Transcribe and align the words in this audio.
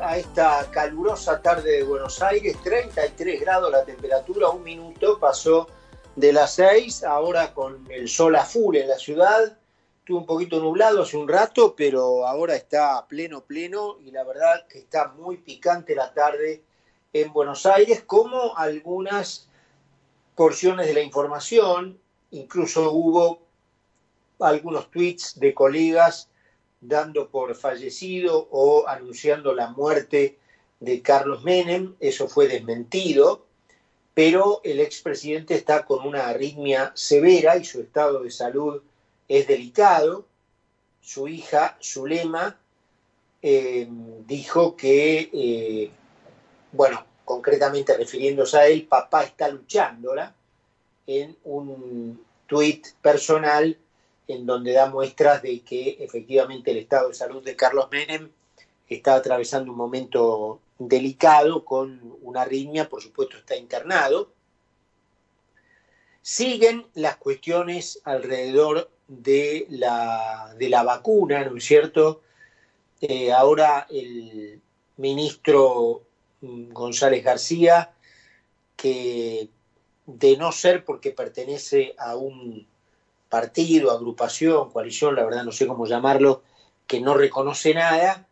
a 0.00 0.16
esta 0.16 0.68
calurosa 0.72 1.40
tarde 1.40 1.70
de 1.70 1.82
Buenos 1.84 2.20
Aires, 2.20 2.56
33 2.64 3.40
grados 3.40 3.70
la 3.70 3.84
temperatura, 3.84 4.48
un 4.48 4.64
minuto 4.64 5.16
pasó 5.20 5.68
de 6.16 6.32
las 6.32 6.54
6, 6.54 7.04
ahora 7.04 7.54
con 7.54 7.86
el 7.88 8.08
sol 8.08 8.34
a 8.34 8.44
full 8.44 8.74
en 8.74 8.88
la 8.88 8.98
ciudad, 8.98 9.56
estuvo 10.00 10.18
un 10.18 10.26
poquito 10.26 10.58
nublado 10.58 11.02
hace 11.02 11.16
un 11.16 11.28
rato, 11.28 11.76
pero 11.76 12.26
ahora 12.26 12.56
está 12.56 13.06
pleno, 13.06 13.42
pleno 13.44 13.96
y 14.00 14.10
la 14.10 14.24
verdad 14.24 14.66
que 14.66 14.80
está 14.80 15.12
muy 15.12 15.36
picante 15.36 15.94
la 15.94 16.12
tarde 16.12 16.64
en 17.12 17.32
Buenos 17.32 17.64
Aires, 17.64 18.02
como 18.04 18.56
algunas 18.56 19.48
porciones 20.34 20.88
de 20.88 20.94
la 20.94 21.02
información, 21.02 21.96
incluso 22.32 22.90
hubo 22.90 23.42
algunos 24.40 24.90
tweets 24.90 25.38
de 25.38 25.54
colegas 25.54 26.28
dando 26.80 27.28
por 27.28 27.54
fallecido 27.54 28.48
o 28.50 28.88
anunciando 28.88 29.54
la 29.54 29.70
muerte 29.70 30.38
de 30.80 31.02
Carlos 31.02 31.44
Menem, 31.44 31.94
eso 32.00 32.28
fue 32.28 32.48
desmentido, 32.48 33.44
pero 34.14 34.60
el 34.64 34.80
expresidente 34.80 35.54
está 35.54 35.84
con 35.84 36.06
una 36.06 36.28
arritmia 36.28 36.92
severa 36.94 37.56
y 37.56 37.64
su 37.64 37.80
estado 37.80 38.22
de 38.22 38.30
salud 38.30 38.82
es 39.28 39.46
delicado. 39.46 40.26
Su 41.00 41.28
hija, 41.28 41.78
Zulema, 41.82 42.58
eh, 43.42 43.86
dijo 44.26 44.76
que, 44.76 45.30
eh, 45.32 45.90
bueno, 46.72 47.04
concretamente 47.24 47.96
refiriéndose 47.96 48.58
a 48.58 48.66
él, 48.66 48.86
papá 48.86 49.24
está 49.24 49.48
luchándola 49.48 50.34
en 51.06 51.36
un 51.44 52.24
tuit 52.46 52.88
personal 53.00 53.78
en 54.32 54.46
donde 54.46 54.72
da 54.72 54.86
muestras 54.88 55.42
de 55.42 55.60
que 55.60 55.96
efectivamente 56.00 56.70
el 56.70 56.78
estado 56.78 57.08
de 57.08 57.14
salud 57.14 57.42
de 57.42 57.56
Carlos 57.56 57.88
Menem 57.90 58.30
está 58.88 59.14
atravesando 59.14 59.72
un 59.72 59.78
momento 59.78 60.60
delicado 60.78 61.64
con 61.64 62.16
una 62.22 62.42
arritmia, 62.42 62.88
por 62.88 63.02
supuesto 63.02 63.36
está 63.36 63.56
internado. 63.56 64.32
Siguen 66.22 66.86
las 66.94 67.16
cuestiones 67.16 68.00
alrededor 68.04 68.90
de 69.08 69.66
la, 69.68 70.54
de 70.58 70.68
la 70.68 70.82
vacuna, 70.82 71.44
¿no 71.44 71.56
es 71.56 71.64
cierto? 71.64 72.22
Eh, 73.00 73.32
ahora 73.32 73.86
el 73.90 74.60
ministro 74.96 76.02
mm, 76.40 76.72
González 76.72 77.24
García, 77.24 77.92
que 78.76 79.48
de 80.06 80.36
no 80.36 80.52
ser 80.52 80.84
porque 80.84 81.10
pertenece 81.10 81.94
a 81.98 82.16
un 82.16 82.66
partido, 83.30 83.92
agrupación, 83.92 84.70
coalición, 84.70 85.14
la 85.14 85.24
verdad 85.24 85.44
no 85.44 85.52
sé 85.52 85.66
cómo 85.66 85.86
llamarlo, 85.86 86.42
que 86.86 87.00
no 87.00 87.14
reconoce 87.14 87.72
nada, 87.72 88.26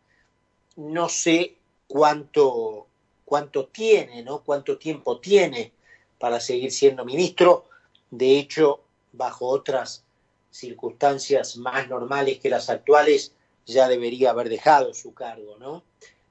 no 0.75 1.09
sé 1.09 1.55
cuánto, 1.87 2.85
cuánto 3.25 3.67
tiene, 3.67 4.21
¿no? 4.21 4.43
Cuánto 4.43 4.77
tiempo 4.77 5.19
tiene 5.19 5.71
para 6.19 6.39
seguir 6.39 6.71
siendo 6.71 7.05
ministro. 7.05 7.65
De 8.11 8.37
hecho, 8.37 8.81
bajo 9.13 9.47
otras 9.47 10.03
circunstancias 10.51 11.57
más 11.57 11.87
normales 11.87 12.39
que 12.39 12.49
las 12.49 12.69
actuales, 12.69 13.33
ya 13.65 13.87
debería 13.87 14.31
haber 14.31 14.49
dejado 14.49 14.93
su 14.93 15.13
cargo, 15.13 15.57
¿no? 15.57 15.83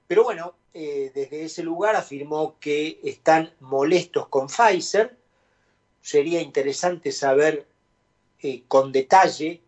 Pero 0.07 0.25
bueno, 0.25 0.55
eh, 0.75 1.11
desde 1.15 1.45
ese 1.45 1.63
lugar 1.63 1.97
afirmó 1.97 2.57
que 2.61 3.01
están 3.03 3.55
molestos 3.61 4.29
con 4.29 4.49
Pfizer. 4.49 5.17
Sería 6.03 6.43
interesante 6.43 7.13
saber 7.13 7.67
eh, 8.41 8.63
con 8.69 8.93
detalle 8.93 9.61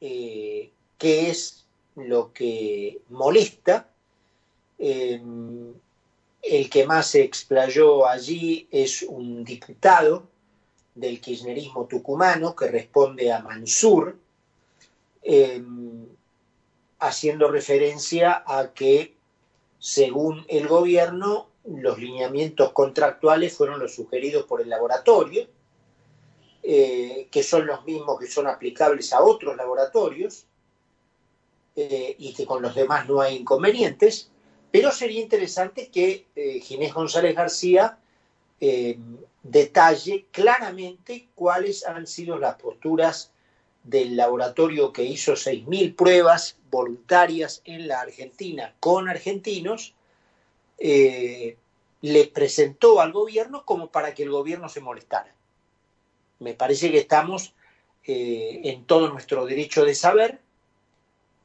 eh, 0.00 0.70
qué 0.98 1.30
es 1.30 1.64
lo 1.96 2.32
que 2.32 3.00
molesta. 3.08 3.88
Em, 4.78 5.72
el 6.42 6.68
que 6.68 6.86
más 6.86 7.06
se 7.06 7.22
explayó 7.22 8.06
allí 8.06 8.68
es 8.70 9.02
un 9.02 9.44
diputado 9.44 10.28
del 10.94 11.20
kirchnerismo 11.20 11.86
tucumano 11.86 12.54
que 12.54 12.68
responde 12.68 13.32
a 13.32 13.40
Mansur, 13.40 14.18
em, 15.22 16.06
haciendo 16.98 17.48
referencia 17.48 18.44
a 18.46 18.74
que, 18.74 19.14
según 19.78 20.44
el 20.48 20.68
gobierno, 20.68 21.48
los 21.64 21.98
lineamientos 21.98 22.72
contractuales 22.72 23.56
fueron 23.56 23.80
los 23.80 23.94
sugeridos 23.94 24.44
por 24.44 24.60
el 24.60 24.68
laboratorio 24.68 25.48
eh, 26.66 27.28
que 27.30 27.42
son 27.42 27.66
los 27.66 27.84
mismos 27.84 28.18
que 28.18 28.26
son 28.26 28.46
aplicables 28.46 29.12
a 29.12 29.20
otros 29.22 29.54
laboratorios 29.54 30.46
eh, 31.76 32.16
y 32.18 32.32
que 32.32 32.46
con 32.46 32.62
los 32.62 32.74
demás 32.74 33.06
no 33.06 33.20
hay 33.20 33.36
inconvenientes, 33.36 34.30
pero 34.70 34.90
sería 34.90 35.20
interesante 35.20 35.88
que 35.88 36.24
eh, 36.34 36.60
Ginés 36.60 36.94
González 36.94 37.36
García 37.36 37.98
detalle 39.42 40.24
claramente 40.30 41.28
cuáles 41.34 41.86
han 41.86 42.06
sido 42.06 42.38
las 42.38 42.54
posturas 42.54 43.30
del 43.82 44.16
laboratorio 44.16 44.90
que 44.90 45.04
hizo 45.04 45.34
6.000 45.34 45.94
pruebas 45.94 46.56
voluntarias 46.70 47.60
en 47.66 47.88
la 47.88 48.00
Argentina 48.00 48.74
con 48.80 49.10
argentinos, 49.10 49.92
le 50.78 52.26
presentó 52.32 53.02
al 53.02 53.12
gobierno 53.12 53.66
como 53.66 53.88
para 53.88 54.14
que 54.14 54.22
el 54.22 54.30
gobierno 54.30 54.70
se 54.70 54.80
molestara. 54.80 55.34
Me 56.40 56.54
parece 56.54 56.90
que 56.90 56.98
estamos 56.98 57.54
eh, 58.06 58.60
en 58.64 58.84
todo 58.84 59.08
nuestro 59.08 59.46
derecho 59.46 59.84
de 59.84 59.94
saber, 59.94 60.38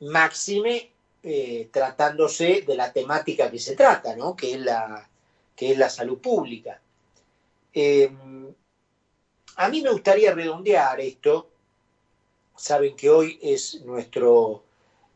máxime 0.02 0.92
eh, 1.24 1.70
tratándose 1.72 2.64
de 2.68 2.76
la 2.76 2.92
temática 2.92 3.50
que 3.50 3.60
se 3.60 3.76
trata, 3.76 4.16
¿no? 4.16 4.36
que, 4.36 4.54
es 4.54 4.60
la, 4.60 5.10
que 5.56 5.72
es 5.72 5.78
la 5.78 5.90
salud 5.90 6.20
pública. 6.20 6.82
Em, 7.74 8.54
a 9.56 9.70
mí 9.70 9.82
me 9.82 9.92
gustaría 9.92 10.34
redondear 10.34 11.00
esto. 11.00 11.50
Saben 12.58 12.96
que 12.98 13.10
hoy 13.10 13.40
es 13.42 13.82
nuestro, 13.86 14.64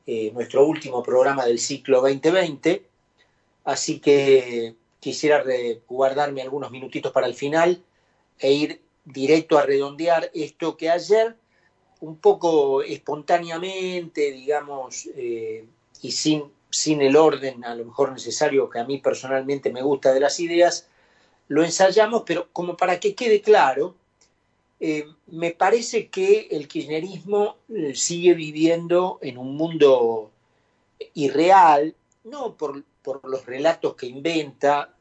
eh, 0.08 0.32
nuestro 0.34 0.66
último 0.66 1.04
programa 1.04 1.46
del 1.46 1.60
ciclo 1.60 2.00
2020, 2.02 2.86
así 3.66 4.00
que 4.00 4.76
quisiera 5.02 5.44
guardarme 5.90 6.42
algunos 6.42 6.72
minutitos 6.72 7.12
para 7.12 7.28
el 7.28 7.34
final 7.34 7.84
e 8.40 8.52
ir 8.54 8.82
directo 9.06 9.58
a 9.58 9.66
redondear 9.66 10.30
esto 10.34 10.78
que 10.78 10.90
ayer, 10.90 11.36
un 12.02 12.18
poco 12.18 12.82
espontáneamente, 12.82 14.32
digamos, 14.32 15.08
eh, 15.16 15.66
y 16.02 16.12
sin, 16.12 16.52
sin 16.70 17.02
el 17.02 17.16
orden 17.16 17.64
a 17.66 17.76
lo 17.76 17.86
mejor 17.86 18.12
necesario 18.12 18.70
que 18.70 18.80
a 18.80 18.86
mí 18.86 18.98
personalmente 19.00 19.72
me 19.72 19.82
gusta 19.82 20.14
de 20.14 20.20
las 20.20 20.40
ideas, 20.40 20.88
lo 21.48 21.64
ensayamos, 21.64 22.24
pero 22.26 22.50
como 22.52 22.76
para 22.76 23.00
que 23.00 23.16
quede 23.16 23.42
claro, 23.42 23.96
eh, 24.80 25.06
me 25.28 25.52
parece 25.52 26.08
que 26.10 26.48
el 26.52 26.68
kirchnerismo 26.68 27.58
eh, 27.70 27.96
sigue 27.96 28.34
viviendo 28.34 29.20
en 29.22 29.38
un 29.38 29.56
mundo 29.56 30.32
irreal, 31.14 31.96
no 32.26 32.56
por, 32.56 32.84
por 33.02 33.28
los 33.30 33.46
relatos 33.46 33.96
que 33.96 34.08
inventa, 34.08 34.94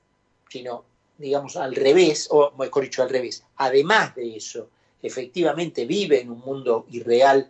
sino 0.48 0.84
digamos, 1.22 1.56
al 1.56 1.74
revés, 1.74 2.26
o 2.30 2.50
mejor 2.58 2.82
dicho, 2.82 3.02
al 3.02 3.08
revés. 3.08 3.44
Además 3.56 4.14
de 4.16 4.36
eso, 4.36 4.68
efectivamente 5.00 5.86
vive 5.86 6.20
en 6.20 6.30
un 6.30 6.40
mundo 6.40 6.84
irreal 6.90 7.48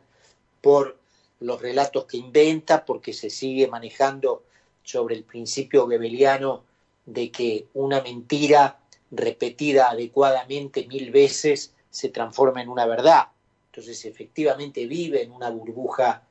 por 0.61 0.99
los 1.41 1.61
relatos 1.61 2.05
que 2.05 2.19
inventa, 2.19 2.85
porque 2.85 3.15
se 3.15 3.31
sigue 3.31 3.67
manejando 3.69 4.45
sobre 4.83 5.17
el 5.17 5.25
principio 5.25 5.89
gebeliano 5.89 6.65
de 7.07 7.31
que 7.31 7.67
una 7.73 8.03
mentira 8.03 8.79
repetida 9.11 9.91
adecuadamente 9.91 10.87
mil 10.87 11.11
veces 11.11 11.73
se 11.91 12.11
transforma 12.11 12.61
en 12.63 12.69
una 12.69 12.87
verdad. 12.87 13.29
Entonces, 13.71 14.05
efectivamente 14.05 14.87
vive 14.87 15.23
en 15.23 15.33
una 15.33 15.49
burbuja 15.49 16.23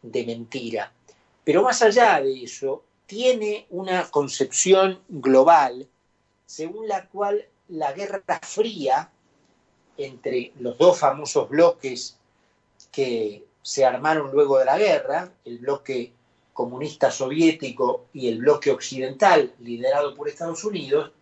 de 0.00 0.24
mentira. 0.24 0.90
Pero 1.44 1.62
más 1.62 1.82
allá 1.82 2.22
de 2.22 2.42
eso, 2.42 2.84
tiene 3.06 3.66
una 3.68 4.10
concepción 4.10 5.00
global 5.08 5.86
según 6.46 6.88
la 6.88 7.06
cual 7.08 7.44
la 7.68 7.92
Guerra 7.92 8.22
Fría 8.42 9.10
entre 9.98 10.52
los 10.60 10.78
dos 10.78 10.98
famosos 10.98 11.48
bloques 11.48 12.16
que 12.92 13.44
se 13.62 13.84
armaron 13.84 14.30
luego 14.32 14.58
de 14.58 14.64
la 14.64 14.78
guerra, 14.78 15.32
el 15.44 15.58
bloque 15.58 16.12
comunista 16.52 17.10
soviético 17.10 18.06
y 18.12 18.28
el 18.28 18.38
bloque 18.38 18.70
occidental 18.70 19.52
liderado 19.60 20.14
por 20.14 20.28
Estados 20.28 20.64
Unidos, 20.64 21.12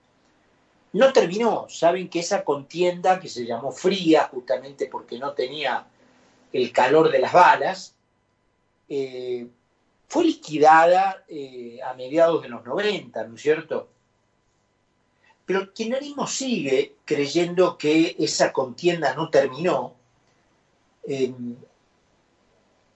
no 0.93 1.13
terminó. 1.13 1.67
Saben 1.69 2.09
que 2.09 2.21
esa 2.21 2.45
contienda, 2.45 3.19
que 3.19 3.29
se 3.29 3.45
llamó 3.45 3.73
fría 3.73 4.29
justamente 4.31 4.87
porque 4.87 5.19
no 5.19 5.33
tenía 5.33 5.87
el 6.53 6.71
calor 6.71 7.11
de 7.11 7.19
las 7.19 7.33
balas, 7.33 7.95
eh, 8.89 9.49
fue 10.07 10.25
liquidada 10.25 11.25
eh, 11.27 11.81
a 11.85 11.95
mediados 11.95 12.43
de 12.43 12.49
los 12.49 12.65
90, 12.65 13.27
¿no 13.27 13.35
es 13.35 13.43
cierto? 13.43 13.89
Pero 15.47 15.61
el 15.61 15.73
kirchnerismo 15.73 16.27
sigue 16.27 16.97
creyendo 17.05 17.77
que 17.77 18.17
esa 18.19 18.53
contienda 18.53 19.15
no 19.15 19.29
terminó. 19.31 19.95
Em, 21.07 21.57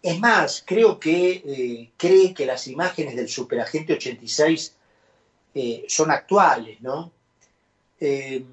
es 0.03 0.19
más, 0.19 0.63
creo 0.65 0.99
que 0.99 1.43
eh, 1.45 1.91
cree 1.97 2.33
que 2.33 2.47
las 2.47 2.67
imágenes 2.69 3.17
del 3.17 3.29
superagente 3.29 3.95
86 3.95 4.75
eh, 5.55 5.85
son 5.89 6.11
actuales, 6.11 6.81
¿no? 6.81 7.13
Eh, 8.01 8.45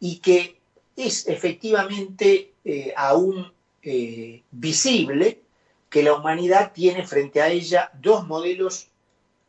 y 0.00 0.18
que 0.18 0.58
es 0.96 1.28
efectivamente 1.28 2.52
aún 2.96 3.52
visible 4.50 5.40
que 5.88 6.02
la 6.02 6.12
humanidad 6.12 6.72
tiene 6.72 7.06
frente 7.06 7.40
a 7.40 7.48
ella 7.48 7.90
dos 7.94 8.26
modelos 8.26 8.88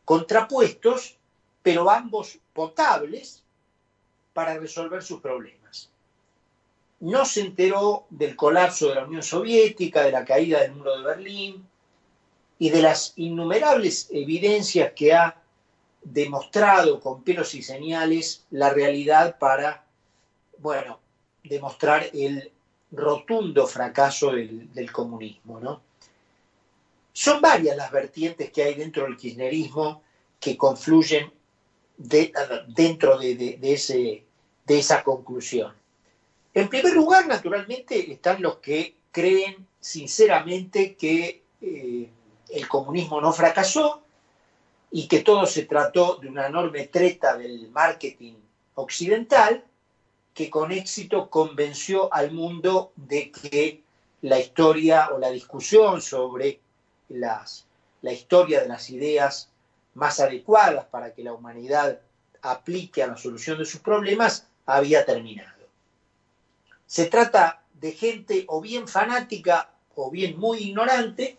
contrapuestos, 0.06 1.18
pero 1.62 1.90
ambos 1.90 2.38
potables 2.54 3.42
para 4.32 4.58
resolver 4.58 5.02
sus 5.02 5.20
problemas. 5.20 5.90
No 7.00 7.24
se 7.24 7.40
enteró 7.40 8.06
del 8.10 8.36
colapso 8.36 8.88
de 8.88 8.96
la 8.96 9.04
Unión 9.04 9.22
Soviética, 9.22 10.02
de 10.02 10.12
la 10.12 10.24
caída 10.24 10.60
del 10.60 10.74
muro 10.74 10.98
de 10.98 11.04
Berlín 11.04 11.66
y 12.58 12.70
de 12.70 12.82
las 12.82 13.14
innumerables 13.16 14.08
evidencias 14.10 14.92
que 14.94 15.14
ha 15.14 15.36
demostrado 16.02 17.00
con 17.00 17.22
pelos 17.22 17.54
y 17.54 17.62
señales 17.62 18.44
la 18.50 18.70
realidad 18.70 19.38
para, 19.38 19.84
bueno, 20.58 21.00
demostrar 21.42 22.10
el 22.12 22.52
rotundo 22.90 23.66
fracaso 23.66 24.32
del, 24.32 24.72
del 24.72 24.92
comunismo, 24.92 25.60
¿no? 25.60 25.82
Son 27.12 27.40
varias 27.40 27.76
las 27.76 27.90
vertientes 27.90 28.50
que 28.50 28.62
hay 28.62 28.74
dentro 28.74 29.04
del 29.04 29.16
kirchnerismo 29.16 30.02
que 30.38 30.56
confluyen 30.56 31.32
dentro 32.00 33.18
de, 33.18 33.58
ese, 33.62 34.24
de 34.64 34.78
esa 34.78 35.02
conclusión. 35.02 35.72
En 36.54 36.68
primer 36.68 36.94
lugar, 36.94 37.26
naturalmente, 37.26 38.10
están 38.10 38.42
los 38.42 38.56
que 38.56 38.96
creen 39.12 39.66
sinceramente 39.80 40.96
que 40.96 41.42
eh, 41.60 42.08
el 42.48 42.68
comunismo 42.68 43.20
no 43.20 43.32
fracasó 43.32 44.02
y 44.90 45.06
que 45.06 45.20
todo 45.20 45.46
se 45.46 45.64
trató 45.64 46.16
de 46.16 46.28
una 46.28 46.46
enorme 46.46 46.86
treta 46.86 47.36
del 47.36 47.70
marketing 47.70 48.34
occidental 48.74 49.64
que 50.34 50.50
con 50.50 50.72
éxito 50.72 51.28
convenció 51.28 52.12
al 52.12 52.32
mundo 52.32 52.92
de 52.96 53.30
que 53.30 53.82
la 54.22 54.40
historia 54.40 55.10
o 55.12 55.18
la 55.18 55.30
discusión 55.30 56.00
sobre 56.00 56.60
las, 57.08 57.66
la 58.02 58.12
historia 58.12 58.62
de 58.62 58.68
las 58.68 58.90
ideas 58.90 59.49
más 59.94 60.20
adecuadas 60.20 60.86
para 60.86 61.14
que 61.14 61.24
la 61.24 61.32
humanidad 61.32 62.00
aplique 62.42 63.02
a 63.02 63.08
la 63.08 63.16
solución 63.16 63.58
de 63.58 63.64
sus 63.64 63.80
problemas 63.80 64.46
había 64.66 65.04
terminado. 65.04 65.60
Se 66.86 67.06
trata 67.06 67.62
de 67.74 67.92
gente 67.92 68.44
o 68.48 68.60
bien 68.60 68.88
fanática 68.88 69.70
o 69.94 70.10
bien 70.10 70.38
muy 70.38 70.58
ignorante 70.58 71.38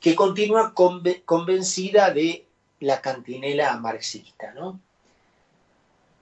que 0.00 0.14
continúa 0.14 0.74
convencida 0.74 2.10
de 2.10 2.46
la 2.80 3.00
cantinela 3.00 3.76
marxista. 3.76 4.52
¿no? 4.54 4.80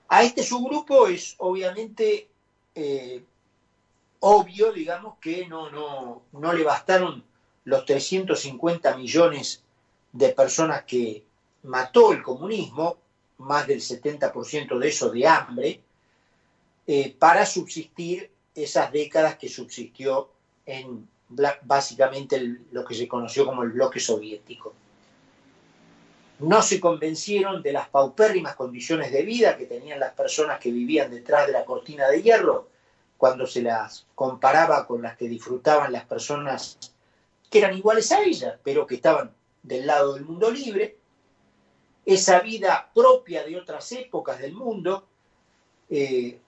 A 0.09 0.23
este 0.23 0.43
subgrupo 0.43 1.07
es 1.07 1.35
obviamente 1.39 2.29
eh, 2.75 3.23
obvio, 4.21 4.73
digamos, 4.73 5.19
que 5.19 5.47
no, 5.47 5.71
no, 5.71 6.23
no 6.33 6.53
le 6.53 6.65
bastaron 6.65 7.25
los 7.65 7.85
350 7.85 8.97
millones 8.97 9.63
de 10.13 10.31
personas 10.31 10.85
que 10.85 11.25
mató 11.65 12.13
el 12.13 12.23
comunismo, 12.23 12.97
más 13.39 13.67
del 13.67 13.81
70% 13.81 14.79
de 14.79 14.89
eso 14.89 15.11
de 15.11 15.27
hambre, 15.27 15.81
eh, 16.87 17.15
para 17.19 17.45
subsistir 17.45 18.31
esas 18.55 18.91
décadas 18.93 19.37
que 19.37 19.49
subsistió 19.49 20.31
en 20.67 21.09
básicamente 21.29 22.41
lo 22.73 22.85
que 22.85 22.95
se 22.95 23.07
conoció 23.07 23.45
como 23.45 23.63
el 23.63 23.71
bloque 23.71 24.01
soviético. 24.01 24.75
No 26.41 26.63
se 26.63 26.81
convencieron 26.81 27.63
de 27.63 27.73
las 27.73 27.89
paupérrimas 27.89 28.55
condiciones 28.55 29.13
de 29.13 29.23
vida 29.23 29.57
que 29.57 29.67
tenían 29.67 30.01
las 30.01 30.15
personas 30.15 30.59
que 30.59 30.71
vivían 30.71 31.11
detrás 31.11 31.47
de 31.47 31.53
la 31.53 31.65
cortina 31.65 32.09
de 32.09 32.23
hierro 32.23 32.69
cuando 33.17 33.47
se 33.47 33.63
las 33.63 34.07
comparaba 34.15 34.87
con 34.87 35.03
las 35.03 35.17
que 35.17 35.29
disfrutaban 35.29 35.93
las 35.93 36.05
personas 36.05 36.79
que 37.51 37.59
eran 37.59 37.77
iguales 37.77 38.13
a 38.13 38.23
ella, 38.23 38.59
pero 38.63 38.87
que 38.87 38.95
estaban 38.95 39.33
del 39.63 39.87
lado 39.87 40.15
del 40.15 40.25
mundo 40.25 40.51
libre, 40.51 40.98
esa 42.09 42.41
vida 42.41 42.91
propia 42.95 43.45
de 43.45 43.55
otras 43.59 43.93
épocas 43.93 44.39
del 44.39 44.55
mundo, 44.55 45.07
eh, 45.91 46.39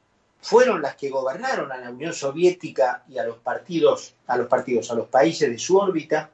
fueron 0.41 0.81
las 0.81 0.97
que 0.97 1.11
gobernaron 1.11 1.71
a 1.71 1.77
la 1.77 1.91
Unión 1.91 2.15
Soviética 2.15 3.05
y 3.11 3.19
a 3.19 3.25
los 3.25 3.37
partidos, 3.39 4.15
a 4.27 4.39
los 4.39 4.49
partidos, 4.49 4.91
a 4.91 4.95
los 4.95 5.09
países 5.09 5.51
de 5.51 5.59
su 5.59 5.77
órbita 5.77 6.31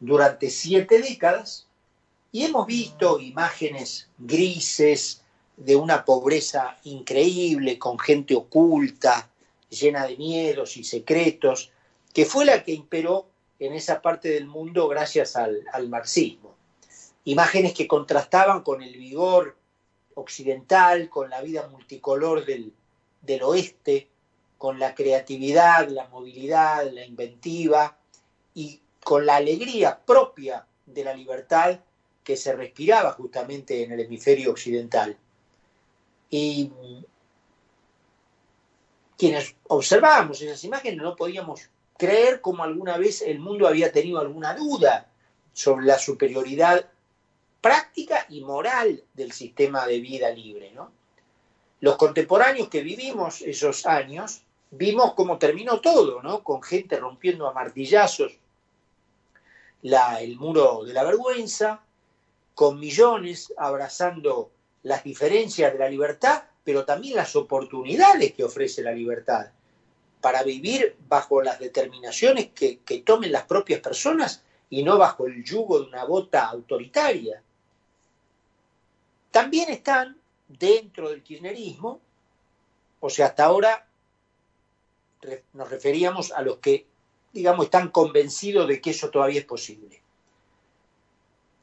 durante 0.00 0.48
siete 0.48 1.02
décadas, 1.02 1.66
y 2.32 2.44
hemos 2.44 2.66
visto 2.66 3.20
imágenes 3.20 4.08
grises 4.16 5.22
de 5.58 5.76
una 5.76 6.06
pobreza 6.06 6.78
increíble, 6.84 7.78
con 7.78 7.98
gente 7.98 8.34
oculta, 8.34 9.28
llena 9.68 10.06
de 10.06 10.16
miedos 10.16 10.78
y 10.78 10.84
secretos, 10.84 11.70
que 12.14 12.24
fue 12.24 12.46
la 12.46 12.64
que 12.64 12.72
imperó 12.72 13.26
en 13.58 13.74
esa 13.74 14.00
parte 14.00 14.30
del 14.30 14.46
mundo 14.46 14.88
gracias 14.88 15.36
al, 15.36 15.88
marxismo. 15.90 16.53
Imágenes 17.24 17.72
que 17.72 17.88
contrastaban 17.88 18.62
con 18.62 18.82
el 18.82 18.96
vigor 18.96 19.56
occidental, 20.14 21.08
con 21.08 21.30
la 21.30 21.40
vida 21.40 21.68
multicolor 21.68 22.44
del, 22.44 22.72
oeste, 23.42 24.08
con 24.58 24.78
la 24.78 24.94
creatividad, 24.94 25.88
la 25.88 26.08
movilidad, 26.08 26.90
la 26.90 27.04
inventiva 27.04 27.98
y 28.54 28.80
con 29.02 29.26
la 29.26 29.36
alegría 29.36 29.98
propia 30.04 30.66
de 30.86 31.04
la 31.04 31.14
libertad 31.14 31.80
que 32.22 32.36
se 32.36 32.54
respiraba 32.54 33.12
justamente 33.12 33.82
en 33.82 33.92
el 33.92 34.00
hemisferio 34.00 34.50
occidental. 34.50 35.16
Y 36.30 36.70
quienes 39.16 39.54
observábamos 39.68 40.40
esas 40.40 40.62
imágenes 40.64 41.02
no 41.02 41.16
podíamos 41.16 41.68
creer 41.96 42.40
como 42.40 42.64
alguna 42.64 42.98
vez 42.98 43.22
el 43.22 43.38
mundo 43.38 43.68
había 43.68 43.92
tenido 43.92 44.20
alguna 44.20 44.54
duda 44.54 45.10
sobre 45.52 45.86
la 45.86 45.98
superioridad 45.98 46.90
práctica 47.64 48.26
y 48.28 48.42
moral 48.42 49.02
del 49.14 49.32
sistema 49.32 49.86
de 49.86 49.98
vida 49.98 50.28
libre. 50.28 50.70
¿no? 50.72 50.92
Los 51.80 51.96
contemporáneos 51.96 52.68
que 52.68 52.82
vivimos 52.82 53.40
esos 53.40 53.86
años, 53.86 54.42
vimos 54.70 55.14
cómo 55.14 55.38
terminó 55.38 55.80
todo, 55.80 56.20
¿no? 56.20 56.44
con 56.44 56.62
gente 56.62 56.98
rompiendo 56.98 57.48
a 57.48 57.54
martillazos 57.54 58.38
la, 59.80 60.20
el 60.20 60.36
muro 60.36 60.84
de 60.84 60.92
la 60.92 61.04
vergüenza, 61.04 61.80
con 62.54 62.78
millones 62.78 63.54
abrazando 63.56 64.50
las 64.82 65.02
diferencias 65.02 65.72
de 65.72 65.78
la 65.78 65.88
libertad, 65.88 66.42
pero 66.64 66.84
también 66.84 67.16
las 67.16 67.34
oportunidades 67.34 68.34
que 68.34 68.44
ofrece 68.44 68.82
la 68.82 68.92
libertad 68.92 69.46
para 70.20 70.42
vivir 70.42 70.96
bajo 71.08 71.42
las 71.42 71.58
determinaciones 71.58 72.50
que, 72.54 72.78
tomen 73.06 73.32
las 73.32 73.44
propias 73.44 73.80
personas 73.80 74.42
y 74.68 74.82
no 74.82 74.98
bajo 74.98 75.26
el 75.26 75.42
yugo 75.42 75.80
de 75.80 75.86
una 75.86 76.04
bota 76.04 76.46
autoritaria. 76.46 77.42
También 79.34 79.68
están 79.68 80.16
dentro 80.46 81.10
del 81.10 81.24
kirchnerismo, 81.24 82.00
o 83.00 83.10
sea, 83.10 83.26
hasta 83.26 83.46
ahora 83.46 83.84
nos 85.54 85.68
referíamos 85.68 86.30
a 86.30 86.40
los 86.40 86.58
que, 86.58 86.86
digamos, 87.32 87.64
están 87.64 87.90
convencidos 87.90 88.68
de 88.68 88.80
que 88.80 88.90
eso 88.90 89.10
todavía 89.10 89.40
es 89.40 89.44
posible. 89.44 90.00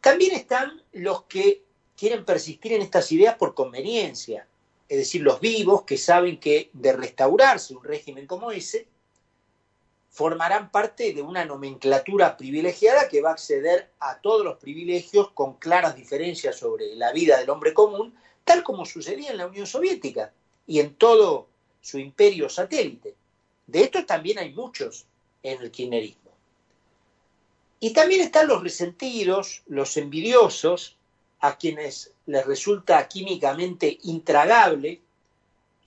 También 0.02 0.34
están 0.36 0.84
los 0.92 1.24
que 1.24 1.64
quieren 1.96 2.26
persistir 2.26 2.74
en 2.74 2.82
estas 2.82 3.10
ideas 3.14 3.38
por 3.38 3.56
conveniencia, 3.56 4.46
es 4.90 4.98
decir, 4.98 5.22
los 5.22 5.40
vivos 5.40 5.84
que 5.84 5.98
saben 5.98 6.42
que 6.42 6.72
de 6.74 6.92
restaurarse 6.92 7.74
un 7.74 7.86
régimen 7.86 8.28
como 8.28 8.52
ese, 8.52 8.86
formarán 10.12 10.72
parte 10.72 11.14
de 11.14 11.22
una 11.22 11.46
nomenclatura 11.46 12.36
privilegiada 12.36 13.08
que 13.08 13.22
va 13.22 13.30
a 13.30 13.34
acceder 13.34 13.92
a 14.00 14.20
todos 14.20 14.44
los 14.44 14.58
privilegios 14.58 15.32
con 15.32 15.54
claras 15.54 15.96
diferencias 15.96 16.58
sobre 16.58 16.96
la 16.96 17.14
vida 17.14 17.40
del 17.40 17.50
hombre 17.50 17.74
común, 17.74 18.14
tal 18.44 18.62
como 18.62 18.86
sucedía 18.86 19.32
en 19.32 19.38
la 19.38 19.48
Unión 19.48 19.66
Soviética 19.66 20.34
y 20.68 20.82
en 20.82 20.96
todo 20.96 21.48
su 21.80 21.98
imperio 21.98 22.50
satélite. 22.50 23.16
De 23.66 23.84
estos 23.84 24.06
también 24.06 24.38
hay 24.40 24.52
muchos 24.54 25.06
en 25.44 25.62
el 25.62 25.72
kirchnerismo. 25.72 26.32
Y 27.80 27.94
también 27.94 28.22
están 28.22 28.48
los 28.48 28.62
resentidos, 28.62 29.64
los 29.68 29.96
envidiosos, 29.96 30.98
a 31.40 31.58
quienes 31.58 32.12
les 32.28 32.46
resulta 32.46 33.08
químicamente 33.08 33.98
intragable 34.04 35.02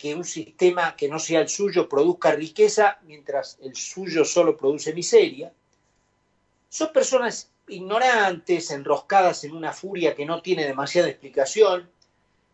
que 0.04 0.14
un 0.14 0.26
sistema 0.26 0.96
que 0.96 1.08
no 1.08 1.18
sea 1.18 1.40
el 1.40 1.48
suyo 1.48 1.88
produzca 1.88 2.32
riqueza 2.32 2.98
mientras 3.04 3.56
el 3.62 3.74
suyo 3.74 4.26
solo 4.26 4.54
produce 4.54 4.92
miseria. 4.92 5.50
Son 6.68 6.92
personas 6.92 7.50
ignorantes, 7.68 8.70
enroscadas 8.70 9.44
en 9.44 9.56
una 9.56 9.72
furia 9.72 10.14
que 10.14 10.26
no 10.26 10.42
tiene 10.42 10.66
demasiada 10.66 11.08
explicación 11.08 11.88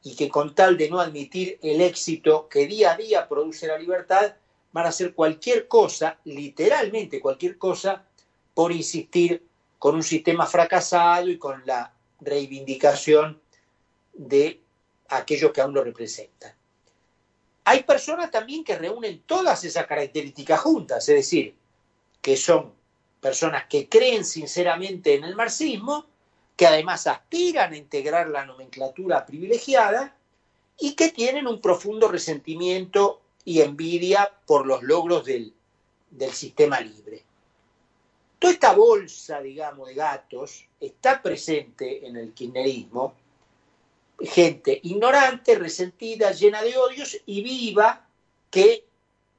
y 0.04 0.14
que 0.14 0.28
con 0.28 0.54
tal 0.54 0.76
de 0.76 0.90
no 0.90 1.00
admitir 1.00 1.58
el 1.60 1.80
éxito 1.80 2.48
que 2.48 2.68
día 2.68 2.92
a 2.92 2.96
día 2.96 3.28
produce 3.28 3.66
la 3.66 3.76
libertad, 3.76 4.36
van 4.70 4.86
a 4.86 4.90
hacer 4.90 5.12
cualquier 5.12 5.66
cosa, 5.66 6.20
literalmente 6.22 7.18
cualquier 7.18 7.58
cosa, 7.58 8.04
por 8.54 8.70
insistir 8.70 9.44
con 9.80 9.96
un 9.96 10.04
sistema 10.04 10.46
fracasado 10.46 11.28
y 11.28 11.36
con 11.36 11.66
la 11.66 11.92
reivindicación 12.20 13.40
de 14.12 14.60
aquellos 15.08 15.50
que 15.50 15.62
aún 15.62 15.74
lo 15.74 15.82
representan. 15.82 16.59
Hay 17.64 17.82
personas 17.82 18.30
también 18.30 18.64
que 18.64 18.78
reúnen 18.78 19.22
todas 19.26 19.64
esas 19.64 19.86
características 19.86 20.60
juntas, 20.60 21.08
es 21.08 21.14
decir, 21.16 21.54
que 22.20 22.36
son 22.36 22.72
personas 23.20 23.66
que 23.66 23.88
creen 23.88 24.24
sinceramente 24.24 25.14
en 25.14 25.24
el 25.24 25.36
marxismo, 25.36 26.06
que 26.56 26.66
además 26.66 27.06
aspiran 27.06 27.72
a 27.72 27.76
integrar 27.76 28.28
la 28.28 28.44
nomenclatura 28.44 29.24
privilegiada 29.24 30.16
y 30.78 30.94
que 30.94 31.10
tienen 31.10 31.46
un 31.46 31.60
profundo 31.60 32.08
resentimiento 32.08 33.20
y 33.44 33.60
envidia 33.60 34.30
por 34.46 34.66
los 34.66 34.82
logros 34.82 35.24
del, 35.24 35.52
del 36.10 36.32
sistema 36.32 36.80
libre. 36.80 37.22
Toda 38.38 38.54
esta 38.54 38.72
bolsa, 38.72 39.40
digamos, 39.40 39.88
de 39.88 39.94
gatos 39.94 40.66
está 40.80 41.20
presente 41.20 42.06
en 42.06 42.16
el 42.16 42.32
kirchnerismo, 42.32 43.14
gente 44.22 44.80
ignorante, 44.82 45.56
resentida, 45.56 46.32
llena 46.32 46.62
de 46.62 46.76
odios 46.76 47.18
y 47.26 47.42
viva 47.42 48.06
que 48.50 48.84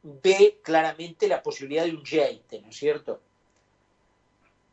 ve 0.03 0.59
claramente 0.63 1.27
la 1.27 1.43
posibilidad 1.43 1.85
de 1.85 1.91
un 1.91 2.05
jeite, 2.05 2.61
¿no 2.61 2.69
es 2.69 2.75
cierto? 2.75 3.21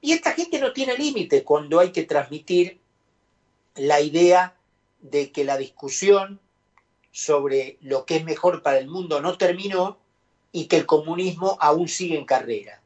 Y 0.00 0.12
esta 0.12 0.32
gente 0.32 0.60
no 0.60 0.72
tiene 0.72 0.96
límite 0.96 1.44
cuando 1.44 1.80
hay 1.80 1.92
que 1.92 2.04
transmitir 2.04 2.80
la 3.74 4.00
idea 4.00 4.56
de 5.00 5.32
que 5.32 5.44
la 5.44 5.56
discusión 5.56 6.40
sobre 7.10 7.78
lo 7.80 8.04
que 8.04 8.16
es 8.16 8.24
mejor 8.24 8.62
para 8.62 8.78
el 8.78 8.88
mundo 8.88 9.20
no 9.20 9.36
terminó 9.36 9.98
y 10.52 10.66
que 10.66 10.76
el 10.76 10.86
comunismo 10.86 11.58
aún 11.60 11.88
sigue 11.88 12.16
en 12.16 12.24
carrera. 12.24 12.80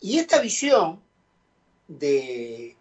Y 0.00 0.18
esta 0.18 0.40
visión 0.40 1.02
de, 1.88 2.76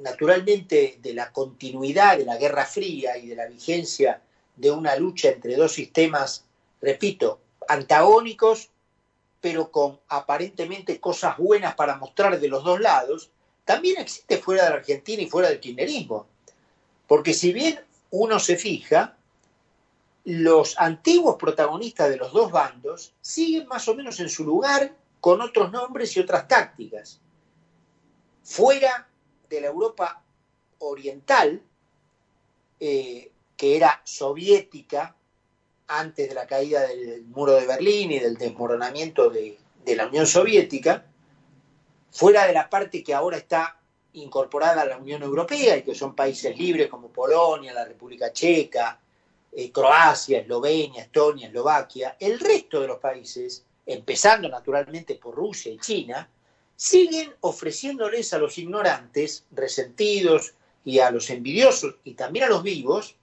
naturalmente, 0.00 0.98
de 1.00 1.14
la 1.14 1.32
continuidad 1.32 2.18
de 2.18 2.24
la 2.24 2.36
Guerra 2.36 2.64
Fría 2.64 3.16
y 3.16 3.26
de 3.26 3.36
la 3.36 3.46
vigencia 3.46 4.20
de 4.56 4.70
una 4.70 4.96
lucha 4.96 5.30
entre 5.30 5.56
dos 5.56 5.72
sistemas, 5.72 6.44
repito, 6.80 7.40
antagónicos, 7.68 8.70
pero 9.40 9.70
con 9.70 10.00
aparentemente 10.08 11.00
cosas 11.00 11.36
buenas 11.38 11.74
para 11.74 11.96
mostrar 11.96 12.38
de 12.38 12.48
los 12.48 12.64
dos 12.64 12.80
lados, 12.80 13.30
también 13.64 14.00
existe 14.00 14.38
fuera 14.38 14.64
de 14.64 14.70
la 14.70 14.76
Argentina 14.76 15.22
y 15.22 15.26
fuera 15.26 15.48
del 15.48 15.60
kirchnerismo. 15.60 16.26
Porque 17.06 17.34
si 17.34 17.52
bien 17.52 17.80
uno 18.10 18.38
se 18.38 18.56
fija, 18.56 19.16
los 20.24 20.78
antiguos 20.78 21.36
protagonistas 21.36 22.10
de 22.10 22.16
los 22.16 22.32
dos 22.32 22.50
bandos 22.50 23.12
siguen 23.20 23.66
más 23.68 23.86
o 23.88 23.94
menos 23.94 24.20
en 24.20 24.28
su 24.28 24.44
lugar 24.44 24.94
con 25.20 25.40
otros 25.40 25.70
nombres 25.72 26.16
y 26.16 26.20
otras 26.20 26.48
tácticas. 26.48 27.20
Fuera 28.42 29.09
de 29.50 29.60
la 29.60 29.66
Europa 29.66 30.22
oriental, 30.78 31.60
eh, 32.78 33.30
que 33.56 33.76
era 33.76 34.00
soviética 34.04 35.14
antes 35.88 36.28
de 36.28 36.34
la 36.34 36.46
caída 36.46 36.86
del 36.86 37.24
muro 37.26 37.52
de 37.54 37.66
Berlín 37.66 38.12
y 38.12 38.20
del 38.20 38.38
desmoronamiento 38.38 39.28
de, 39.28 39.58
la 39.84 40.06
Unión 40.06 40.26
Soviética, 40.26 41.04
fuera 42.12 42.46
de 42.46 42.52
la 42.52 42.70
parte 42.70 43.02
que 43.02 43.12
ahora 43.12 43.38
está 43.38 43.80
incorporada 44.12 44.82
a 44.82 44.86
la 44.86 44.96
Unión 44.96 45.22
Europea 45.22 45.76
y 45.76 45.82
que 45.82 45.96
son 45.96 46.14
países 46.14 46.56
libres 46.56 46.88
como 46.88 47.08
Polonia, 47.08 47.72
la 47.72 47.84
República 47.84 48.32
Checa, 48.32 49.00
eh, 49.52 49.72
Croacia, 49.72 50.38
Eslovenia, 50.38 51.02
Estonia, 51.02 51.48
Eslovaquia, 51.48 52.16
el 52.20 52.38
resto 52.38 52.80
de 52.80 52.86
los 52.86 52.98
países, 52.98 53.64
empezando 53.84 54.48
naturalmente 54.48 55.16
por 55.16 55.34
Rusia 55.34 55.72
y 55.72 55.78
China, 55.78 56.28
siguen 56.80 57.34
ofreciéndoles 57.40 58.32
a 58.32 58.38
los 58.38 58.56
ignorantes, 58.56 59.44
resentidos 59.50 60.54
y 60.82 61.00
a 61.00 61.10
los 61.10 61.28
envidiosos 61.28 61.96
y 62.04 62.14
también 62.14 62.46
a 62.46 62.48
los 62.48 62.62
vivos, 62.62 63.16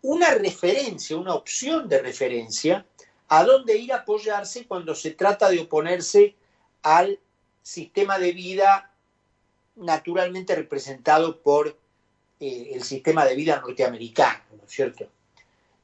una 0.00 0.30
referencia, 0.30 1.18
una 1.18 1.34
opción 1.34 1.86
de 1.86 2.00
referencia 2.00 2.86
a 3.28 3.44
dónde 3.44 3.76
ir 3.76 3.92
a 3.92 3.96
apoyarse 3.96 4.66
cuando 4.66 4.94
se 4.94 5.10
trata 5.10 5.50
de 5.50 5.60
oponerse 5.60 6.34
al 6.80 7.20
sistema 7.62 8.18
de 8.18 8.32
vida 8.32 8.90
naturalmente 9.76 10.54
representado 10.54 11.42
por 11.42 11.76
eh, 12.40 12.70
el 12.72 12.82
sistema 12.84 13.26
de 13.26 13.34
vida 13.34 13.60
norteamericano, 13.60 14.44
¿no 14.56 14.64
es 14.64 14.70
cierto? 14.70 15.06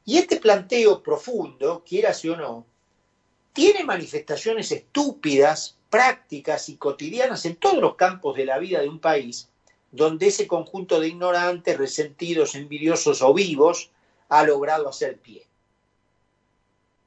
Y 0.07 0.17
este 0.17 0.41
planteo 0.41 1.03
profundo, 1.03 1.85
quieras 1.87 2.25
o 2.25 2.35
no, 2.35 2.65
tiene 3.53 3.85
manifestaciones 3.85 4.73
estúpidas, 4.73 5.77
prácticas 5.95 6.69
y 6.71 6.77
cotidianas 6.77 7.47
en 7.47 7.55
todos 7.55 7.81
los 7.81 7.95
campos 7.95 8.37
de 8.37 8.45
la 8.45 8.59
vida 8.59 8.81
de 8.81 8.89
un 8.89 8.99
país, 8.99 9.49
donde 9.93 10.27
ese 10.27 10.49
conjunto 10.49 10.99
de 10.99 11.07
ignorantes, 11.07 11.79
resentidos, 11.79 12.57
envidiosos 12.57 13.23
o 13.23 13.33
vivos 13.33 13.93
ha 14.29 14.43
logrado 14.43 14.89
hacer 14.89 15.19
pie. 15.19 15.47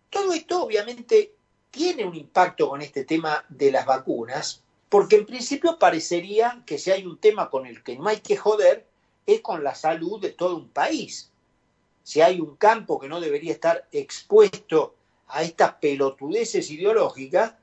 Todo 0.10 0.32
esto 0.32 0.64
obviamente 0.64 1.34
tiene 1.70 2.06
un 2.06 2.16
impacto 2.16 2.70
con 2.70 2.82
este 2.82 3.04
tema 3.04 3.44
de 3.50 3.72
las 3.72 3.86
vacunas, 3.86 4.64
porque 4.88 5.18
en 5.18 5.26
principio 5.26 5.78
parecería 5.78 6.64
que 6.66 6.78
si 6.78 6.92
hay 6.92 7.06
un 7.06 7.18
tema 7.18 7.50
con 7.50 7.66
el 7.66 7.84
que 7.84 7.98
no 7.98 8.08
hay 8.08 8.22
que 8.22 8.38
joder, 8.38 8.86
es 9.26 9.42
con 9.42 9.66
la 9.66 9.76
salud 9.76 10.22
de 10.22 10.30
todo 10.30 10.56
un 10.56 10.70
país 10.70 11.30
si 12.08 12.22
hay 12.22 12.40
un 12.40 12.56
campo 12.56 12.98
que 13.00 13.10
no 13.10 13.20
debería 13.20 13.52
estar 13.52 13.86
expuesto 13.92 14.96
a 15.28 15.44
estas 15.44 15.74
pelotudeces 15.74 16.72
ideológicas, 16.72 17.56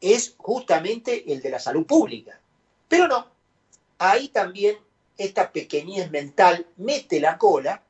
es 0.00 0.34
justamente 0.38 1.32
el 1.32 1.40
de 1.40 1.50
la 1.50 1.58
salud 1.58 1.86
pública. 1.86 2.40
Pero 2.88 3.08
no, 3.08 3.26
ahí 3.98 4.28
también 4.28 4.78
esta 5.16 5.52
pequeñez 5.52 6.10
mental 6.10 6.66
mete 6.76 7.20
la 7.20 7.36
cola 7.38 7.82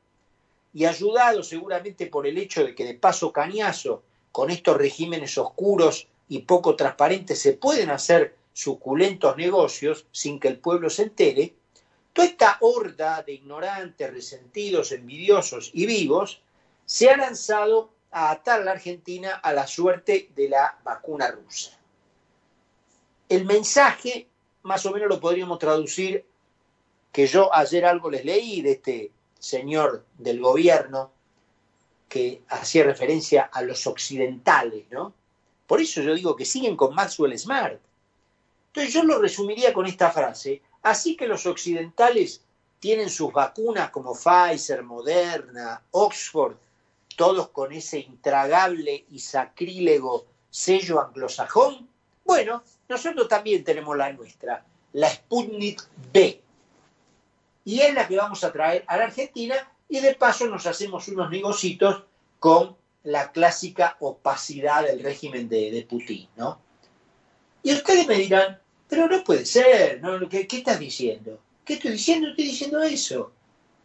y 0.73 0.85
ayudado 0.85 1.43
seguramente 1.43 2.07
por 2.07 2.27
el 2.27 2.37
hecho 2.37 2.63
de 2.63 2.75
que 2.75 2.85
de 2.85 2.93
paso 2.93 3.31
cañazo 3.31 4.03
con 4.31 4.49
estos 4.49 4.77
regímenes 4.77 5.37
oscuros 5.37 6.07
y 6.29 6.39
poco 6.39 6.75
transparentes 6.75 7.41
se 7.41 7.53
pueden 7.53 7.89
hacer 7.89 8.35
suculentos 8.53 9.37
negocios 9.37 10.05
sin 10.11 10.39
que 10.39 10.47
el 10.47 10.57
pueblo 10.57 10.89
se 10.89 11.03
entere, 11.03 11.55
Toda 12.13 12.27
esta 12.27 12.57
horda 12.59 13.23
de 13.23 13.33
ignorantes, 13.33 14.11
resentidos, 14.11 14.91
envidiosos 14.91 15.71
y 15.73 15.85
vivos 15.85 16.41
se 16.85 17.09
ha 17.09 17.15
lanzado 17.15 17.93
a 18.11 18.31
atar 18.31 18.61
a 18.61 18.65
la 18.65 18.71
Argentina 18.71 19.35
a 19.35 19.53
la 19.53 19.65
suerte 19.65 20.29
de 20.35 20.49
la 20.49 20.77
vacuna 20.83 21.31
rusa. 21.31 21.79
El 23.31 23.45
mensaje, 23.45 24.27
más 24.63 24.85
o 24.85 24.91
menos 24.91 25.07
lo 25.07 25.19
podríamos 25.19 25.57
traducir, 25.57 26.25
que 27.11 27.27
yo 27.27 27.53
ayer 27.55 27.85
algo 27.85 28.11
les 28.11 28.25
leí 28.25 28.61
de 28.61 28.71
este 28.73 29.11
señor 29.39 30.05
del 30.17 30.41
gobierno 30.41 31.11
que 32.09 32.41
hacía 32.49 32.83
referencia 32.83 33.43
a 33.43 33.61
los 33.61 33.87
occidentales, 33.87 34.85
¿no? 34.91 35.13
Por 35.65 35.79
eso 35.79 36.01
yo 36.01 36.13
digo 36.13 36.35
que 36.35 36.43
siguen 36.43 36.75
con 36.75 36.93
Maxwell 36.93 37.37
Smart. 37.39 37.79
Entonces 38.67 38.93
yo 38.93 39.03
lo 39.03 39.19
resumiría 39.19 39.73
con 39.73 39.85
esta 39.85 40.11
frase, 40.11 40.61
Así 40.81 41.15
que 41.15 41.27
los 41.27 41.45
occidentales 41.45 42.41
tienen 42.79 43.09
sus 43.09 43.31
vacunas 43.31 43.91
como 43.91 44.15
Pfizer, 44.15 44.83
Moderna, 44.83 45.81
Oxford, 45.91 46.55
todos 47.15 47.49
con 47.49 47.71
ese 47.71 47.99
intragable 47.99 49.05
y 49.11 49.19
sacrílego 49.19 50.25
sello 50.49 50.99
anglosajón. 50.99 51.87
Bueno, 52.25 52.63
nosotros 52.91 53.29
también 53.29 53.63
tenemos 53.63 53.95
la 53.95 54.11
nuestra, 54.11 54.65
la 54.93 55.09
Sputnik 55.09 55.81
B. 56.11 56.41
Y 57.63 57.79
es 57.79 57.93
la 57.93 58.05
que 58.05 58.17
vamos 58.17 58.43
a 58.43 58.51
traer 58.51 58.83
a 58.85 58.97
la 58.97 59.05
Argentina 59.05 59.55
y 59.87 60.01
de 60.01 60.13
paso 60.13 60.45
nos 60.47 60.65
hacemos 60.67 61.07
unos 61.07 61.31
negocitos 61.31 62.03
con 62.37 62.75
la 63.03 63.31
clásica 63.31 63.95
opacidad 64.01 64.85
del 64.85 65.01
régimen 65.01 65.47
de, 65.47 65.87
Putin, 65.89 66.27
¿no? 66.35 66.59
Y 67.63 67.73
ustedes 67.73 68.05
me 68.07 68.15
dirán, 68.15 68.59
pero 68.89 69.07
no 69.07 69.23
puede 69.23 69.45
ser, 69.45 70.01
¿no? 70.01 70.27
¿Qué, 70.27 70.45
estás 70.51 70.79
diciendo? 70.79 71.39
¿Qué 71.63 71.75
estoy 71.75 71.91
diciendo? 71.91 72.27
Estoy 72.27 72.45
diciendo 72.45 72.83
eso. 72.83 73.31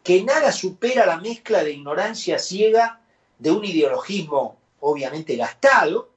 Que 0.03 0.23
nada 0.25 0.51
supera 0.51 1.07
la 1.07 1.19
mezcla 1.19 1.63
de 1.63 1.73
ignorancia 1.73 2.41
ciega 2.41 3.01
de 3.39 3.53
un 3.53 3.65
ideologismo 3.65 4.59
obviamente 4.81 5.37
gastado, 5.37 6.11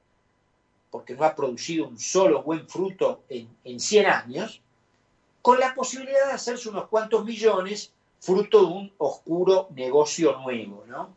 porque 0.90 1.16
no 1.16 1.24
ha 1.26 1.36
producido 1.36 1.88
un 1.88 2.00
solo 2.00 2.44
buen 2.44 2.68
fruto 2.68 3.24
en, 3.30 3.50
en 3.64 3.80
100 3.80 4.06
años, 4.08 4.62
con 5.42 5.60
la 5.60 5.74
posibilidad 5.74 6.28
de 6.28 6.34
hacerse 6.34 6.70
unos 6.70 6.88
cuantos 6.88 7.24
millones 7.24 7.94
fruto 8.20 8.60
de 8.60 8.66
un 8.66 8.94
oscuro 8.98 9.68
negocio 9.76 10.38
nuevo, 10.40 10.84
¿no? 10.88 11.16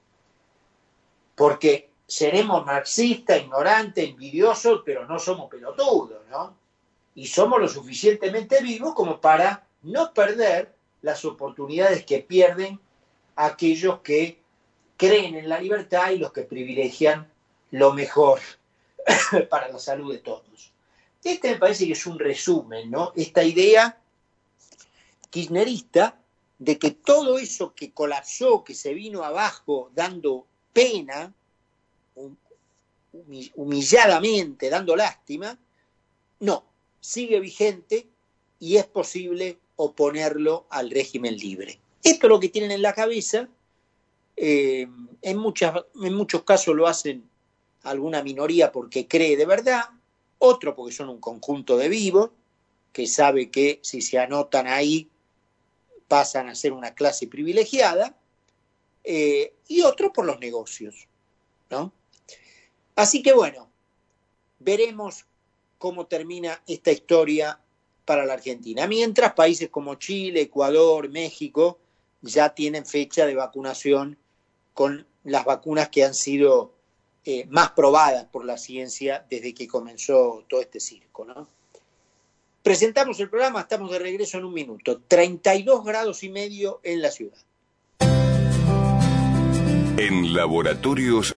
Porque 1.34 1.90
seremos 2.06 2.64
marxistas, 2.64 3.40
ignorantes, 3.40 4.08
envidiosos, 4.08 4.82
pero 4.84 5.06
no 5.06 5.18
somos 5.18 5.50
pelotudos, 5.50 6.20
¿no? 6.30 6.62
y 7.14 7.26
somos 7.26 7.60
lo 7.60 7.68
suficientemente 7.68 8.62
vivos 8.62 8.94
como 8.94 9.20
para 9.20 9.66
no 9.82 10.12
perder 10.12 10.74
las 11.02 11.24
oportunidades 11.24 12.04
que 12.04 12.20
pierden 12.20 12.80
aquellos 13.36 14.00
que 14.00 14.40
creen 14.96 15.34
en 15.34 15.48
la 15.48 15.60
libertad 15.60 16.10
y 16.10 16.18
los 16.18 16.32
que 16.32 16.42
privilegian 16.42 17.30
lo 17.70 17.92
mejor 17.92 18.40
para 19.50 19.68
la 19.68 19.78
salud 19.78 20.12
de 20.12 20.18
todos. 20.18 20.72
Este 21.22 21.52
me 21.52 21.58
parece 21.58 21.86
que 21.86 21.92
es 21.92 22.06
un 22.06 22.18
resumen, 22.18 22.90
¿no? 22.90 23.12
Esta 23.14 23.44
idea 23.44 23.98
kirchnerista 25.30 26.18
de 26.58 26.78
que 26.78 26.90
todo 26.90 27.38
eso 27.38 27.74
que 27.74 27.92
colapsó, 27.92 28.64
que 28.64 28.74
se 28.74 28.92
vino 28.92 29.24
abajo 29.24 29.90
dando 29.94 30.46
pena, 30.72 31.32
humilladamente, 33.54 34.70
dando 34.70 34.94
lástima, 34.94 35.58
no, 36.40 36.64
sigue 37.00 37.40
vigente 37.40 38.06
y 38.60 38.76
es 38.76 38.86
posible 38.86 39.58
oponerlo 39.76 40.66
al 40.70 40.90
régimen 40.90 41.36
libre. 41.36 41.78
Esto 42.04 42.26
es 42.26 42.30
lo 42.30 42.40
que 42.40 42.48
tienen 42.48 42.70
en 42.70 42.82
la 42.82 42.94
cabeza. 42.94 43.48
Eh, 44.36 44.88
en, 45.22 45.36
muchos 45.36 46.42
casos 46.44 46.74
lo 46.74 46.86
hacen 46.86 47.28
alguna 47.82 48.22
minoría 48.22 48.72
porque 48.72 49.06
cree 49.06 49.36
de 49.36 49.46
verdad, 49.46 49.84
otro 50.38 50.74
porque 50.74 50.94
son 50.94 51.08
un 51.08 51.20
conjunto 51.20 51.76
de 51.76 51.88
vivos 51.88 52.30
que 52.92 53.06
sabe 53.06 53.50
que 53.50 53.80
si 53.82 54.02
se 54.02 54.18
anotan 54.18 54.66
ahí 54.66 55.08
pasan 56.08 56.48
a 56.48 56.54
ser 56.54 56.72
una 56.72 56.94
clase 56.94 57.26
privilegiada, 57.26 58.14
eh, 59.04 59.54
y 59.68 59.82
otro 59.82 60.12
por 60.12 60.24
los 60.24 60.38
negocios. 60.38 61.08
¿no? 61.70 61.92
Así 62.94 63.22
que 63.22 63.32
bueno, 63.32 63.68
veremos 64.58 65.24
cómo 65.78 66.06
termina 66.06 66.62
esta 66.66 66.92
historia 66.92 67.58
para 68.04 68.24
la 68.24 68.34
Argentina. 68.34 68.86
Mientras 68.86 69.32
países 69.34 69.70
como 69.70 69.94
Chile, 69.96 70.42
Ecuador, 70.42 71.08
México 71.08 71.78
ya 72.20 72.54
tienen 72.54 72.86
fecha 72.86 73.26
de 73.26 73.34
vacunación 73.34 74.18
con 74.74 75.06
las 75.24 75.44
vacunas 75.44 75.88
que 75.88 76.04
han 76.04 76.14
sido 76.14 76.74
eh, 77.24 77.46
más 77.50 77.70
probadas 77.70 78.24
por 78.24 78.44
la 78.44 78.58
ciencia 78.58 79.24
desde 79.30 79.54
que 79.54 79.68
comenzó 79.68 80.44
todo 80.48 80.60
este 80.60 80.80
circo. 80.80 81.24
¿no? 81.24 81.46
Presentamos 82.62 83.20
el 83.20 83.30
programa, 83.30 83.60
estamos 83.60 83.92
de 83.92 84.00
regreso 84.00 84.38
en 84.38 84.44
un 84.44 84.54
minuto. 84.54 85.00
32 85.06 85.84
grados 85.84 86.24
y 86.24 86.30
medio 86.30 86.80
en 86.82 87.00
la 87.00 87.12
ciudad. 87.12 87.38
En 89.98 90.34
laboratorios 90.34 91.30